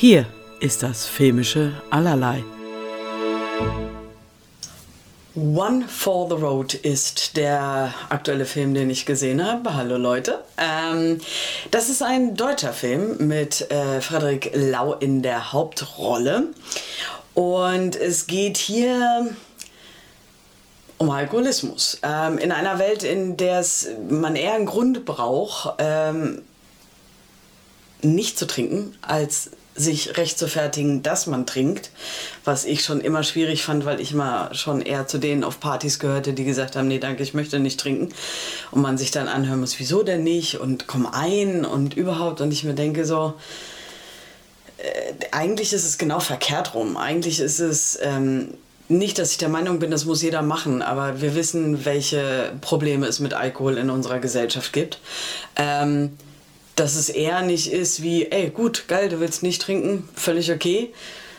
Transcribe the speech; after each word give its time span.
Hier 0.00 0.24
ist 0.60 0.82
das 0.82 1.04
filmische 1.04 1.74
Allerlei. 1.90 2.42
One 5.34 5.86
for 5.86 6.26
the 6.26 6.42
Road 6.42 6.72
ist 6.72 7.36
der 7.36 7.92
aktuelle 8.08 8.46
Film, 8.46 8.72
den 8.72 8.88
ich 8.88 9.04
gesehen 9.04 9.44
habe. 9.44 9.74
Hallo 9.74 9.98
Leute. 9.98 10.42
Ähm, 10.56 11.20
das 11.70 11.90
ist 11.90 12.02
ein 12.02 12.34
deutscher 12.34 12.72
Film 12.72 13.28
mit 13.28 13.70
äh, 13.70 14.00
Frederik 14.00 14.52
Lau 14.54 14.94
in 14.94 15.20
der 15.20 15.52
Hauptrolle. 15.52 16.44
Und 17.34 17.94
es 17.94 18.26
geht 18.26 18.56
hier 18.56 19.36
um 20.96 21.10
Alkoholismus. 21.10 21.98
Ähm, 22.02 22.38
in 22.38 22.52
einer 22.52 22.78
Welt, 22.78 23.02
in 23.02 23.36
der 23.36 23.62
man 24.08 24.34
eher 24.34 24.54
einen 24.54 24.64
Grund 24.64 25.04
braucht, 25.04 25.74
ähm, 25.76 26.40
nicht 28.02 28.38
zu 28.38 28.46
trinken, 28.46 28.94
als 29.02 29.50
sich 29.74 30.16
recht 30.16 30.38
zu 30.38 30.48
fertigen, 30.48 31.02
dass 31.02 31.26
man 31.26 31.46
trinkt, 31.46 31.90
was 32.44 32.64
ich 32.64 32.84
schon 32.84 33.00
immer 33.00 33.22
schwierig 33.22 33.62
fand, 33.62 33.84
weil 33.84 34.00
ich 34.00 34.12
mal 34.12 34.54
schon 34.54 34.82
eher 34.82 35.06
zu 35.06 35.18
denen 35.18 35.44
auf 35.44 35.60
Partys 35.60 35.98
gehörte, 35.98 36.32
die 36.32 36.44
gesagt 36.44 36.76
haben, 36.76 36.88
nee, 36.88 36.98
danke, 36.98 37.22
ich 37.22 37.34
möchte 37.34 37.58
nicht 37.58 37.80
trinken. 37.80 38.12
Und 38.70 38.82
man 38.82 38.98
sich 38.98 39.10
dann 39.10 39.28
anhören 39.28 39.60
muss, 39.60 39.78
wieso 39.78 40.02
denn 40.02 40.22
nicht 40.22 40.58
und 40.60 40.86
komm 40.86 41.06
ein 41.06 41.64
und 41.64 41.94
überhaupt. 41.94 42.40
Und 42.40 42.52
ich 42.52 42.64
mir 42.64 42.74
denke 42.74 43.06
so, 43.06 43.34
äh, 44.78 45.12
eigentlich 45.32 45.72
ist 45.72 45.84
es 45.84 45.98
genau 45.98 46.20
verkehrt 46.20 46.74
rum. 46.74 46.96
Eigentlich 46.96 47.40
ist 47.40 47.60
es 47.60 47.98
ähm, 48.02 48.54
nicht, 48.88 49.18
dass 49.18 49.30
ich 49.30 49.38
der 49.38 49.48
Meinung 49.48 49.78
bin, 49.78 49.92
das 49.92 50.04
muss 50.04 50.20
jeder 50.20 50.42
machen, 50.42 50.82
aber 50.82 51.20
wir 51.20 51.36
wissen, 51.36 51.84
welche 51.84 52.52
Probleme 52.60 53.06
es 53.06 53.20
mit 53.20 53.34
Alkohol 53.34 53.78
in 53.78 53.88
unserer 53.88 54.18
Gesellschaft 54.18 54.72
gibt. 54.72 54.98
Ähm, 55.54 56.18
dass 56.76 56.94
es 56.94 57.08
eher 57.08 57.42
nicht 57.42 57.72
ist 57.72 58.02
wie, 58.02 58.26
ey, 58.30 58.50
gut, 58.50 58.84
geil, 58.88 59.08
du 59.08 59.20
willst 59.20 59.42
nicht 59.42 59.60
trinken, 59.62 60.08
völlig 60.14 60.50
okay, 60.50 60.92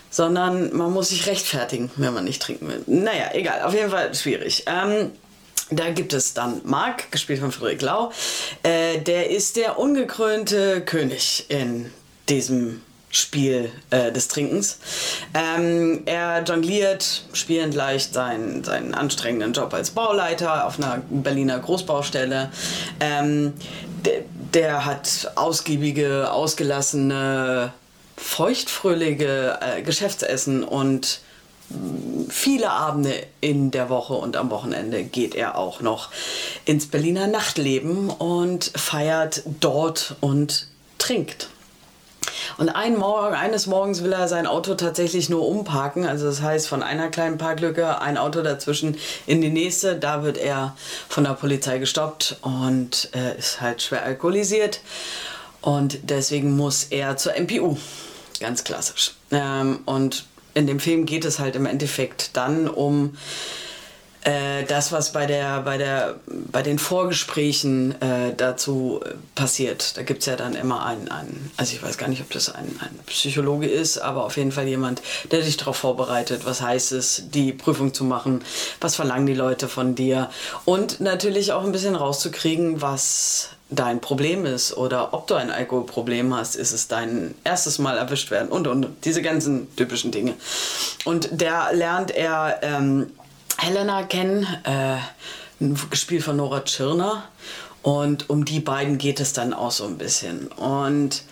sondern 0.09 0.75
man 0.75 0.91
muss 0.91 1.09
sich 1.09 1.25
rechtfertigen, 1.27 1.89
wenn 1.95 2.13
man 2.13 2.25
nicht 2.25 2.41
trinken 2.41 2.67
will. 2.67 2.83
Naja, 2.85 3.29
egal, 3.33 3.63
auf 3.63 3.73
jeden 3.73 3.89
Fall 3.89 4.13
schwierig. 4.13 4.65
Ähm, 4.67 5.11
da 5.71 5.89
gibt 5.89 6.13
es 6.13 6.33
dann 6.33 6.61
Marc, 6.65 7.11
gespielt 7.11 7.39
von 7.39 7.51
Friedrich 7.51 7.81
Lau. 7.81 8.11
Äh, 8.61 8.99
der 8.99 9.29
ist 9.29 9.55
der 9.55 9.79
ungekrönte 9.79 10.81
König 10.81 11.45
in 11.47 11.91
diesem 12.27 12.81
Spiel 13.09 13.71
äh, 13.89 14.11
des 14.11 14.27
Trinkens. 14.27 14.79
Ähm, 15.33 16.03
er 16.05 16.43
jongliert 16.43 17.23
spielend 17.33 17.73
leicht 17.73 18.13
seinen, 18.13 18.63
seinen 18.63 18.93
anstrengenden 18.93 19.53
Job 19.53 19.73
als 19.73 19.91
Bauleiter 19.91 20.65
auf 20.65 20.77
einer 20.77 21.01
Berliner 21.09 21.59
Großbaustelle. 21.59 22.51
Ähm, 22.99 23.53
der, 24.05 24.23
der 24.53 24.85
hat 24.85 25.31
ausgiebige, 25.35 26.31
ausgelassene, 26.31 27.73
feuchtfröhliche 28.17 29.59
äh, 29.61 29.81
Geschäftsessen 29.81 30.63
und 30.63 31.21
mm, 31.69 32.29
viele 32.29 32.69
Abende 32.69 33.13
in 33.39 33.71
der 33.71 33.89
Woche 33.89 34.13
und 34.13 34.35
am 34.35 34.49
Wochenende 34.49 35.03
geht 35.03 35.35
er 35.35 35.57
auch 35.57 35.81
noch 35.81 36.09
ins 36.65 36.87
Berliner 36.87 37.27
Nachtleben 37.27 38.09
und 38.09 38.71
feiert 38.75 39.43
dort 39.59 40.15
und 40.21 40.67
trinkt. 40.97 41.50
Und 42.57 42.69
ein 42.69 42.97
Morgen, 42.97 43.35
eines 43.35 43.67
Morgens 43.67 44.03
will 44.03 44.13
er 44.13 44.27
sein 44.27 44.47
Auto 44.47 44.75
tatsächlich 44.75 45.29
nur 45.29 45.47
umparken. 45.47 46.05
Also 46.05 46.25
das 46.25 46.41
heißt, 46.41 46.67
von 46.67 46.83
einer 46.83 47.09
kleinen 47.09 47.37
Parklücke 47.37 48.01
ein 48.01 48.17
Auto 48.17 48.41
dazwischen 48.41 48.97
in 49.25 49.41
die 49.41 49.49
nächste. 49.49 49.95
Da 49.95 50.23
wird 50.23 50.37
er 50.37 50.75
von 51.09 51.23
der 51.23 51.33
Polizei 51.33 51.79
gestoppt 51.79 52.37
und 52.41 53.09
äh, 53.13 53.37
ist 53.37 53.61
halt 53.61 53.81
schwer 53.81 54.03
alkoholisiert. 54.03 54.81
Und 55.61 55.99
deswegen 56.03 56.55
muss 56.55 56.85
er 56.85 57.17
zur 57.17 57.33
MPU. 57.39 57.77
Ganz 58.39 58.63
klassisch. 58.63 59.13
Ähm, 59.31 59.79
und 59.85 60.25
in 60.53 60.67
dem 60.67 60.79
Film 60.79 61.05
geht 61.05 61.25
es 61.25 61.39
halt 61.39 61.55
im 61.55 61.65
Endeffekt 61.65 62.35
dann 62.35 62.67
um 62.67 63.15
äh, 64.23 64.63
das, 64.65 64.91
was 64.91 65.11
bei, 65.13 65.25
der, 65.25 65.61
bei, 65.61 65.77
der, 65.77 66.15
bei 66.27 66.61
den 66.61 66.77
Vorgesprächen 66.77 67.99
äh, 68.01 68.33
dazu 68.35 69.01
äh, 69.03 69.13
passiert. 69.33 69.97
Da 69.97 70.03
gibt 70.03 70.19
es 70.19 70.27
ja 70.27 70.35
dann 70.35 70.53
immer 70.53 70.85
einen, 70.85 71.07
einen, 71.07 71.51
also 71.57 71.73
ich 71.73 71.81
weiß 71.81 71.97
gar 71.97 72.07
nicht, 72.07 72.21
ob 72.21 72.29
das 72.29 72.53
ein, 72.53 72.79
ein 72.81 72.99
Psychologe 73.07 73.67
ist, 73.67 73.97
aber 73.97 74.25
auf 74.25 74.37
jeden 74.37 74.51
Fall 74.51 74.67
jemand, 74.67 75.01
der 75.31 75.41
dich 75.41 75.57
darauf 75.57 75.77
vorbereitet, 75.77 76.41
was 76.45 76.61
heißt 76.61 76.91
es, 76.91 77.23
die 77.31 77.51
Prüfung 77.51 77.93
zu 77.93 78.03
machen, 78.03 78.43
was 78.79 78.95
verlangen 78.95 79.25
die 79.25 79.33
Leute 79.33 79.67
von 79.67 79.95
dir 79.95 80.29
und 80.65 80.99
natürlich 80.99 81.51
auch 81.51 81.63
ein 81.63 81.71
bisschen 81.71 81.95
rauszukriegen, 81.95 82.81
was 82.81 83.49
dein 83.71 84.01
Problem 84.01 84.45
ist 84.45 84.75
oder 84.75 85.13
ob 85.13 85.27
du 85.27 85.35
ein 85.35 85.49
Alkoholproblem 85.49 86.35
hast, 86.35 86.55
ist 86.55 86.73
es 86.73 86.87
dein 86.87 87.33
erstes 87.43 87.79
Mal 87.79 87.97
erwischt 87.97 88.29
werden 88.29 88.49
und 88.49 88.67
und 88.67 88.87
diese 89.05 89.21
ganzen 89.21 89.73
typischen 89.75 90.11
Dinge. 90.11 90.33
Und 91.05 91.29
der 91.31 91.69
lernt 91.73 92.11
er 92.11 92.59
ähm, 92.61 93.07
Helena 93.57 94.03
kennen, 94.03 94.47
äh, 94.63 94.97
gespielt 95.89 96.23
von 96.23 96.37
Nora 96.37 96.61
Tschirner. 96.61 97.23
Und 97.83 98.29
um 98.29 98.45
die 98.45 98.59
beiden 98.59 98.97
geht 98.97 99.19
es 99.19 99.33
dann 99.33 99.53
auch 99.53 99.71
so 99.71 99.85
ein 99.85 99.97
bisschen. 99.97 100.47
Und 100.47 101.23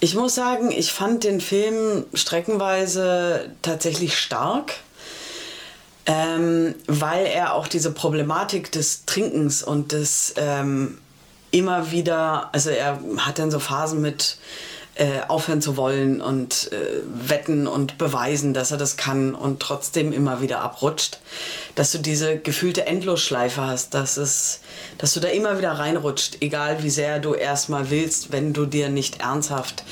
ich 0.00 0.14
muss 0.14 0.34
sagen, 0.34 0.70
ich 0.70 0.92
fand 0.92 1.24
den 1.24 1.40
Film 1.40 2.06
streckenweise 2.14 3.50
tatsächlich 3.62 4.16
stark, 4.18 4.72
ähm, 6.06 6.74
weil 6.86 7.26
er 7.26 7.54
auch 7.54 7.68
diese 7.68 7.92
Problematik 7.92 8.72
des 8.72 9.04
Trinkens 9.04 9.62
und 9.62 9.92
des 9.92 10.34
ähm, 10.36 10.98
immer 11.52 11.92
wieder, 11.92 12.48
also 12.52 12.70
er 12.70 12.98
hat 13.18 13.38
dann 13.38 13.50
so 13.50 13.60
Phasen 13.60 14.00
mit 14.00 14.38
äh, 14.94 15.20
aufhören 15.26 15.62
zu 15.62 15.76
wollen 15.76 16.20
und 16.20 16.70
äh, 16.72 17.02
wetten 17.06 17.66
und 17.66 17.96
beweisen, 17.96 18.52
dass 18.52 18.70
er 18.72 18.76
das 18.76 18.98
kann 18.98 19.34
und 19.34 19.60
trotzdem 19.60 20.12
immer 20.12 20.42
wieder 20.42 20.60
abrutscht. 20.60 21.18
Dass 21.74 21.92
du 21.92 21.98
diese 21.98 22.36
gefühlte 22.38 22.86
Endlosschleife 22.86 23.62
hast, 23.62 23.94
dass, 23.94 24.18
es, 24.18 24.60
dass 24.98 25.14
du 25.14 25.20
da 25.20 25.28
immer 25.28 25.56
wieder 25.56 25.72
reinrutscht, 25.72 26.38
egal 26.40 26.82
wie 26.82 26.90
sehr 26.90 27.20
du 27.20 27.32
erstmal 27.32 27.88
willst, 27.88 28.32
wenn 28.32 28.52
du 28.52 28.66
dir 28.66 28.90
nicht 28.90 29.20
ernsthaft 29.20 29.84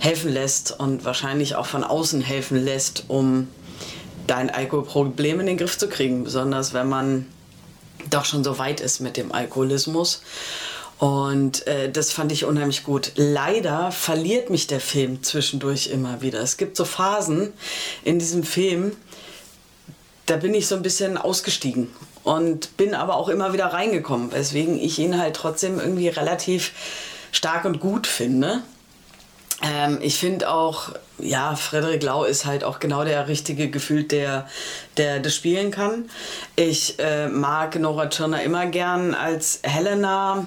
helfen 0.00 0.32
lässt 0.32 0.78
und 0.80 1.04
wahrscheinlich 1.04 1.54
auch 1.54 1.66
von 1.66 1.84
außen 1.84 2.20
helfen 2.20 2.64
lässt, 2.64 3.04
um 3.06 3.46
dein 4.26 4.50
Alkoholproblem 4.50 5.40
in 5.40 5.46
den 5.46 5.58
Griff 5.58 5.78
zu 5.78 5.88
kriegen, 5.88 6.24
besonders 6.24 6.74
wenn 6.74 6.88
man 6.88 7.26
doch 8.08 8.24
schon 8.24 8.42
so 8.42 8.58
weit 8.58 8.80
ist 8.80 9.00
mit 9.00 9.16
dem 9.16 9.30
Alkoholismus. 9.30 10.22
Und 11.00 11.66
äh, 11.66 11.90
das 11.90 12.12
fand 12.12 12.30
ich 12.30 12.44
unheimlich 12.44 12.84
gut. 12.84 13.12
Leider 13.16 13.90
verliert 13.90 14.50
mich 14.50 14.66
der 14.66 14.80
Film 14.80 15.22
zwischendurch 15.22 15.86
immer 15.86 16.20
wieder. 16.20 16.40
Es 16.40 16.58
gibt 16.58 16.76
so 16.76 16.84
Phasen 16.84 17.54
in 18.04 18.18
diesem 18.18 18.44
Film, 18.44 18.92
da 20.26 20.36
bin 20.36 20.52
ich 20.52 20.66
so 20.66 20.74
ein 20.74 20.82
bisschen 20.82 21.16
ausgestiegen 21.16 21.88
und 22.22 22.76
bin 22.76 22.94
aber 22.94 23.16
auch 23.16 23.30
immer 23.30 23.54
wieder 23.54 23.66
reingekommen, 23.66 24.30
weswegen 24.30 24.78
ich 24.78 24.98
ihn 24.98 25.18
halt 25.18 25.36
trotzdem 25.36 25.80
irgendwie 25.80 26.08
relativ 26.08 26.72
stark 27.32 27.64
und 27.64 27.80
gut 27.80 28.06
finde. 28.06 28.60
Ähm, 29.62 30.00
ich 30.02 30.18
finde 30.18 30.50
auch, 30.50 30.90
ja, 31.18 31.56
Frederik 31.56 32.02
Lau 32.02 32.24
ist 32.24 32.44
halt 32.44 32.62
auch 32.62 32.78
genau 32.78 33.04
der 33.04 33.26
richtige 33.26 33.70
Gefühl, 33.70 34.04
der, 34.04 34.46
der 34.98 35.18
das 35.18 35.34
spielen 35.34 35.70
kann. 35.70 36.10
Ich 36.56 36.98
äh, 36.98 37.28
mag 37.28 37.78
Nora 37.78 38.10
Tschirner 38.10 38.42
immer 38.42 38.66
gern 38.66 39.14
als 39.14 39.60
Helena 39.62 40.46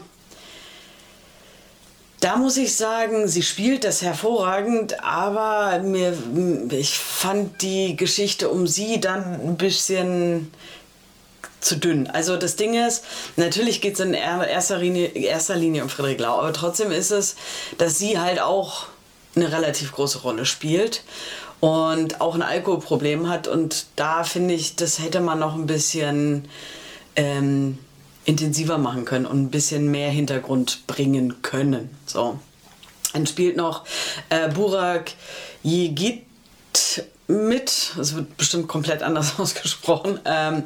da 2.24 2.38
muss 2.38 2.56
ich 2.56 2.78
sagen, 2.78 3.28
sie 3.28 3.42
spielt 3.42 3.84
das 3.84 4.02
hervorragend, 4.02 5.04
aber 5.04 5.80
mir, 5.80 6.18
ich 6.70 6.98
fand 6.98 7.62
die 7.62 7.98
Geschichte 7.98 8.48
um 8.48 8.66
sie 8.66 9.02
dann 9.02 9.42
ein 9.42 9.58
bisschen 9.58 10.50
zu 11.60 11.76
dünn. 11.76 12.08
Also 12.08 12.38
das 12.38 12.56
Ding 12.56 12.76
ist, 12.76 13.04
natürlich 13.36 13.82
geht 13.82 13.96
es 13.96 14.00
in 14.00 14.14
erster 14.14 14.78
Linie, 14.78 15.08
erster 15.08 15.58
Linie 15.58 15.84
um 15.84 15.90
Friedrich 15.90 16.20
Lau, 16.20 16.40
aber 16.40 16.54
trotzdem 16.54 16.94
ist 16.94 17.12
es, 17.12 17.36
dass 17.78 18.00
sie 18.00 18.18
halt 18.18 18.40
auch 18.40 18.86
eine 19.36 19.52
relativ 19.52 19.92
große 19.92 20.20
Rolle 20.20 20.46
spielt 20.46 21.04
und 21.60 22.22
auch 22.22 22.36
ein 22.36 22.42
Alkoholproblem 22.42 23.28
hat 23.28 23.50
und 23.50 23.88
da 23.98 24.24
finde 24.24 24.54
ich, 24.54 24.78
das 24.78 25.00
hätte 25.00 25.20
man 25.20 25.40
noch 25.40 25.56
ein 25.56 25.66
bisschen 25.66 26.48
ähm, 27.18 27.80
intensiver 28.26 28.78
machen 28.78 29.06
können 29.06 29.26
und 29.26 29.42
ein 29.42 29.50
bisschen 29.50 29.92
mehr 29.92 30.10
Hintergrund 30.10 30.88
bringen 30.88 31.42
können. 31.42 31.96
So. 32.06 32.40
Dann 33.14 33.28
spielt 33.28 33.58
noch 33.58 33.86
äh, 34.30 34.50
Burak 34.50 35.12
Yigit 35.64 36.24
mit, 37.28 37.94
es 38.00 38.16
wird 38.16 38.36
bestimmt 38.38 38.68
komplett 38.68 39.02
anders 39.02 39.34
ausgesprochen, 39.40 40.20
ähm, 40.26 40.64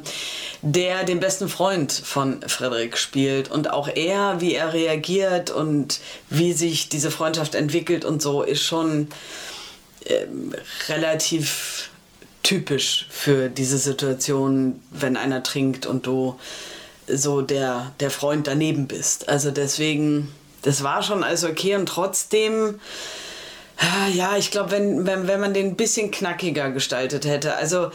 der 0.62 1.04
den 1.04 1.20
besten 1.20 1.48
Freund 1.48 1.92
von 1.92 2.40
Frederik 2.46 2.98
spielt. 2.98 3.50
Und 3.50 3.70
auch 3.70 3.88
er, 3.88 4.40
wie 4.40 4.54
er 4.54 4.72
reagiert 4.72 5.50
und 5.50 6.00
wie 6.30 6.52
sich 6.52 6.88
diese 6.88 7.10
Freundschaft 7.10 7.54
entwickelt 7.54 8.04
und 8.04 8.22
so, 8.22 8.42
ist 8.42 8.62
schon 8.62 9.08
äh, 10.04 10.26
relativ 10.88 11.90
typisch 12.42 13.06
für 13.10 13.48
diese 13.50 13.78
Situation, 13.78 14.80
wenn 14.90 15.16
einer 15.16 15.42
trinkt 15.42 15.86
und 15.86 16.06
du 16.06 16.38
so 17.12 17.42
der, 17.42 17.92
der 18.00 18.10
Freund 18.10 18.46
daneben 18.46 18.86
bist. 18.86 19.28
Also 19.28 19.50
deswegen, 19.50 20.32
das 20.62 20.82
war 20.82 21.02
schon 21.02 21.24
alles 21.24 21.44
okay 21.44 21.76
und 21.76 21.86
trotzdem 21.86 22.80
Ah, 23.80 24.08
ja, 24.08 24.36
ich 24.36 24.50
glaube, 24.50 24.72
wenn, 24.72 25.06
wenn, 25.06 25.28
wenn 25.28 25.40
man 25.40 25.54
den 25.54 25.68
ein 25.68 25.76
bisschen 25.76 26.10
knackiger 26.10 26.72
gestaltet 26.72 27.24
hätte. 27.24 27.54
Also, 27.54 27.92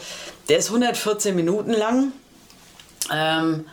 der 0.48 0.56
ist 0.56 0.68
114 0.68 1.36
Minuten 1.36 1.72
lang. 1.72 2.12
Ähm, 3.12 3.66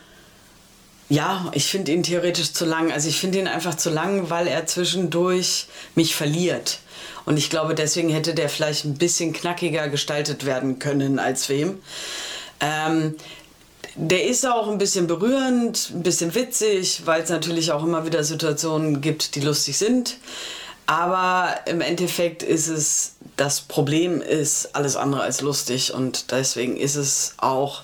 ja, 1.08 1.50
ich 1.52 1.66
finde 1.66 1.92
ihn 1.92 2.02
theoretisch 2.02 2.52
zu 2.52 2.64
lang. 2.64 2.92
Also 2.92 3.08
ich 3.08 3.18
finde 3.20 3.38
ihn 3.38 3.46
einfach 3.46 3.74
zu 3.74 3.90
lang, 3.90 4.30
weil 4.30 4.46
er 4.46 4.66
zwischendurch 4.66 5.66
mich 5.94 6.14
verliert. 6.14 6.80
Und 7.24 7.36
ich 7.36 7.50
glaube, 7.50 7.74
deswegen 7.74 8.08
hätte 8.08 8.34
der 8.34 8.48
vielleicht 8.48 8.84
ein 8.84 8.94
bisschen 8.94 9.32
knackiger 9.32 9.88
gestaltet 9.88 10.44
werden 10.44 10.78
können 10.78 11.18
als 11.18 11.48
wem. 11.48 11.80
Ähm, 12.60 13.14
der 13.94 14.26
ist 14.26 14.46
auch 14.46 14.68
ein 14.68 14.78
bisschen 14.78 15.06
berührend, 15.06 15.90
ein 15.94 16.02
bisschen 16.02 16.34
witzig, 16.34 17.02
weil 17.04 17.22
es 17.22 17.30
natürlich 17.30 17.72
auch 17.72 17.84
immer 17.84 18.06
wieder 18.06 18.24
Situationen 18.24 19.00
gibt, 19.00 19.34
die 19.34 19.40
lustig 19.40 19.76
sind. 19.76 20.16
Aber 20.86 21.54
im 21.66 21.80
Endeffekt 21.80 22.42
ist 22.42 22.68
es, 22.68 23.14
das 23.36 23.60
Problem 23.60 24.20
ist 24.20 24.74
alles 24.74 24.96
andere 24.96 25.22
als 25.22 25.40
lustig 25.40 25.94
und 25.94 26.32
deswegen 26.32 26.76
ist 26.76 26.96
es 26.96 27.34
auch 27.38 27.82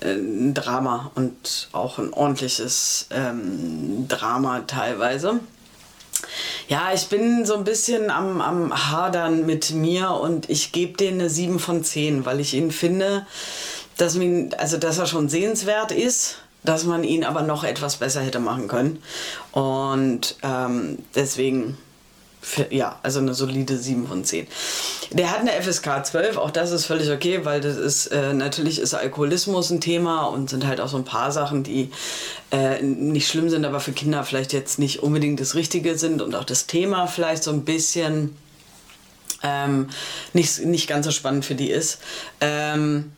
äh, 0.00 0.14
ein 0.14 0.54
Drama 0.54 1.10
und 1.14 1.68
auch 1.72 1.98
ein 1.98 2.12
ordentliches 2.12 3.06
ähm, 3.10 4.06
Drama 4.08 4.60
teilweise. 4.60 5.40
Ja, 6.68 6.92
ich 6.94 7.08
bin 7.08 7.44
so 7.44 7.54
ein 7.54 7.64
bisschen 7.64 8.10
am, 8.10 8.40
am 8.40 8.90
Hadern 8.90 9.44
mit 9.44 9.72
mir 9.72 10.12
und 10.12 10.48
ich 10.48 10.72
gebe 10.72 10.96
denen 10.96 11.20
eine 11.20 11.30
7 11.30 11.58
von 11.58 11.84
10, 11.84 12.24
weil 12.24 12.40
ich 12.40 12.54
ihn 12.54 12.70
finde, 12.70 13.26
dass, 13.96 14.14
man, 14.16 14.54
also 14.58 14.76
dass 14.76 14.98
er 14.98 15.06
schon 15.06 15.28
sehenswert 15.28 15.92
ist, 15.92 16.36
dass 16.64 16.84
man 16.84 17.04
ihn 17.04 17.24
aber 17.24 17.42
noch 17.42 17.64
etwas 17.64 17.96
besser 17.96 18.20
hätte 18.20 18.38
machen 18.38 18.68
können. 18.68 19.02
Und 19.52 20.36
ähm, 20.42 20.98
deswegen 21.14 21.76
ja, 22.70 22.98
also 23.02 23.20
eine 23.20 23.34
solide 23.34 23.76
7 23.76 24.06
von 24.06 24.24
10. 24.24 24.46
Der 25.12 25.30
hat 25.30 25.40
eine 25.40 25.52
FSK 25.52 26.04
12, 26.04 26.36
auch 26.36 26.50
das 26.50 26.72
ist 26.72 26.86
völlig 26.86 27.10
okay, 27.10 27.44
weil 27.44 27.60
das 27.60 27.76
ist, 27.76 28.06
äh, 28.08 28.32
natürlich 28.32 28.80
ist 28.80 28.94
Alkoholismus 28.94 29.70
ein 29.70 29.80
Thema 29.80 30.24
und 30.24 30.50
sind 30.50 30.66
halt 30.66 30.80
auch 30.80 30.88
so 30.88 30.96
ein 30.96 31.04
paar 31.04 31.30
Sachen, 31.30 31.62
die 31.62 31.90
äh, 32.50 32.82
nicht 32.82 33.28
schlimm 33.28 33.48
sind, 33.48 33.64
aber 33.64 33.80
für 33.80 33.92
Kinder 33.92 34.24
vielleicht 34.24 34.52
jetzt 34.52 34.78
nicht 34.78 35.02
unbedingt 35.02 35.40
das 35.40 35.54
Richtige 35.54 35.96
sind 35.96 36.20
und 36.20 36.34
auch 36.34 36.44
das 36.44 36.66
Thema 36.66 37.06
vielleicht 37.06 37.44
so 37.44 37.52
ein 37.52 37.64
bisschen 37.64 38.36
ähm, 39.44 39.88
nicht, 40.32 40.64
nicht 40.64 40.88
ganz 40.88 41.06
so 41.06 41.12
spannend 41.12 41.44
für 41.44 41.54
die 41.54 41.70
ist. 41.70 41.98
Ähm, 42.40 43.12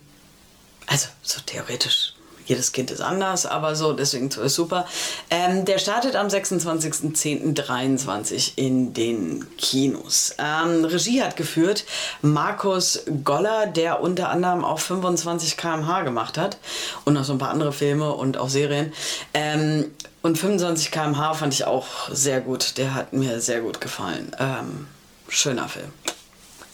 also 0.87 1.09
so 1.23 1.41
theoretisch 1.45 2.15
jedes 2.47 2.73
Kind 2.73 2.91
ist 2.91 3.01
anders, 3.01 3.47
aber 3.47 3.75
so, 3.75 3.95
deswegen 3.95 4.29
ist 4.29 4.55
super. 4.55 4.87
Ähm, 5.31 5.65
der 5.65 5.79
startet 5.79 6.15
am 6.17 6.27
26.10.23 6.29 8.53
in 8.57 8.93
den 8.93 9.47
Kinos. 9.57 10.35
Ähm, 10.39 10.85
Regie 10.85 11.23
hat 11.23 11.37
geführt 11.37 11.87
Markus 12.23 13.05
Goller, 13.25 13.67
der 13.67 14.03
unter 14.03 14.29
anderem 14.29 14.63
auch 14.65 14.81
25 14.81 15.57
km/h 15.57 16.03
gemacht 16.03 16.37
hat 16.37 16.59
und 17.05 17.15
noch 17.15 17.25
so 17.25 17.33
ein 17.33 17.39
paar 17.39 17.51
andere 17.51 17.73
Filme 17.73 18.13
und 18.13 18.37
auch 18.37 18.51
Serien. 18.51 18.93
Ähm, 19.33 19.93
und 20.23 20.39
25 20.39 20.91
km/h 20.91 21.35
fand 21.35 21.55
ich 21.55 21.65
auch 21.65 22.11
sehr 22.11 22.41
gut. 22.41 22.79
Der 22.79 22.95
hat 22.95 23.13
mir 23.13 23.41
sehr 23.41 23.61
gut 23.61 23.81
gefallen. 23.81 24.35
Ähm, 24.39 24.89
schöner 25.29 25.69
Film. 25.69 25.93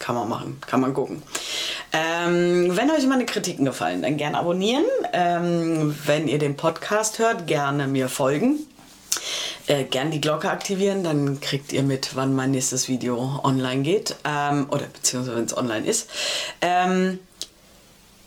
Kann 0.01 0.15
man 0.15 0.27
machen, 0.27 0.59
kann 0.65 0.81
man 0.81 0.95
gucken. 0.95 1.21
Ähm, 1.93 2.75
wenn 2.75 2.89
euch 2.89 3.05
meine 3.05 3.27
Kritiken 3.27 3.65
gefallen, 3.65 4.01
dann 4.01 4.17
gerne 4.17 4.39
abonnieren. 4.39 4.83
Ähm, 5.13 5.95
wenn 6.07 6.27
ihr 6.27 6.39
den 6.39 6.57
Podcast 6.57 7.19
hört, 7.19 7.45
gerne 7.45 7.85
mir 7.85 8.09
folgen. 8.09 8.57
Äh, 9.67 9.83
gern 9.83 10.09
die 10.09 10.19
Glocke 10.19 10.49
aktivieren, 10.49 11.03
dann 11.03 11.39
kriegt 11.39 11.71
ihr 11.71 11.83
mit, 11.83 12.15
wann 12.15 12.33
mein 12.33 12.49
nächstes 12.49 12.89
Video 12.89 13.39
online 13.43 13.83
geht. 13.83 14.15
Ähm, 14.25 14.65
oder 14.71 14.85
beziehungsweise 14.85 15.37
wenn 15.37 15.45
es 15.45 15.55
online 15.55 15.85
ist. 15.85 16.09
Ähm, 16.61 17.19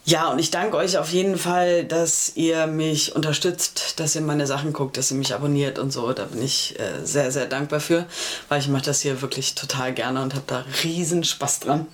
ja, 0.07 0.31
und 0.31 0.39
ich 0.39 0.51
danke 0.51 0.77
euch 0.77 0.99
auf 0.99 1.11
jeden 1.11 1.39
Fall, 1.39 1.85
dass 1.85 2.33
ihr 2.37 2.67
mich 2.67 3.17
unterstützt, 3.17 3.99
dass 3.99 4.15
ihr 4.15 4.21
meine 4.21 4.47
Sachen 4.47 4.75
guckt, 4.75 4.99
dass 4.99 5.11
ihr 5.11 5.17
mich 5.17 5.35
abonniert 5.35 5.79
und 5.79 5.93
so. 5.93 6.13
Da 6.13 6.25
bin 6.25 6.43
ich 6.43 6.79
äh, 6.79 7.05
sehr, 7.05 7.33
sehr 7.33 7.47
dankbar 7.47 7.81
für, 7.81 8.05
weil 8.51 8.61
ich 8.61 8.69
mache 8.69 8.85
das 8.85 9.01
hier 9.01 9.23
wirklich 9.23 9.55
total 9.55 9.95
gerne 9.95 10.21
und 10.21 10.35
habe 10.35 10.45
da 10.47 10.65
riesen 10.83 11.25
Spaß 11.25 11.61
dran. 11.61 11.87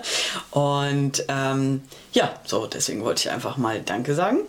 und 0.50 1.24
ähm, 1.28 1.82
ja, 2.12 2.34
so, 2.44 2.66
deswegen 2.66 3.04
wollte 3.04 3.20
ich 3.20 3.30
einfach 3.30 3.56
mal 3.56 3.80
Danke 3.80 4.14
sagen. 4.14 4.40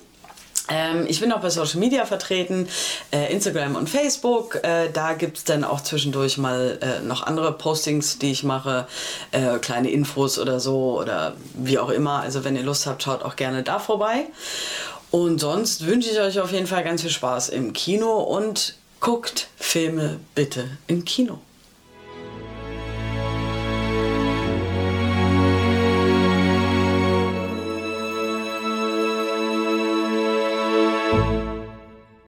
Ähm, 0.70 1.06
ich 1.08 1.20
bin 1.20 1.32
auch 1.32 1.42
bei 1.42 1.50
Social 1.50 1.80
Media 1.80 2.06
vertreten, 2.06 2.70
äh, 3.12 3.32
Instagram 3.32 3.76
und 3.76 3.90
Facebook. 3.90 4.64
Äh, 4.64 4.90
da 4.92 5.14
gibt 5.14 5.38
es 5.38 5.44
dann 5.44 5.64
auch 5.64 5.82
zwischendurch 5.82 6.38
mal 6.38 6.80
äh, 6.82 7.06
noch 7.06 7.24
andere 7.24 7.52
Postings, 7.52 8.18
die 8.18 8.32
ich 8.32 8.44
mache, 8.44 8.88
äh, 9.32 9.58
kleine 9.60 9.92
Infos 9.92 10.40
oder 10.40 10.60
so 10.60 11.00
oder 11.00 11.36
wie 11.56 11.80
auch 11.80 11.90
immer. 11.90 12.22
Also 12.22 12.44
wenn 12.44 12.56
ihr 12.56 12.64
Lust 12.64 12.86
habt, 12.86 13.04
schaut 13.04 13.24
auch 13.24 13.36
gerne 13.36 13.64
da 13.64 13.80
vorbei. 13.80 14.26
Und 15.12 15.40
sonst 15.40 15.86
wünsche 15.86 16.10
ich 16.10 16.20
euch 16.20 16.40
auf 16.40 16.52
jeden 16.52 16.66
Fall 16.66 16.84
ganz 16.84 17.02
viel 17.02 17.12
Spaß 17.12 17.50
im 17.50 17.74
Kino 17.74 18.20
und 18.20 18.76
guckt 19.00 19.50
Filme 19.58 20.20
bitte 20.34 20.78
im 20.88 21.04
Kino. 21.06 21.40